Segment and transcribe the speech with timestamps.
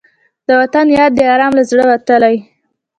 [0.47, 2.35] د وطن یاد دې ارام له زړه لوټلی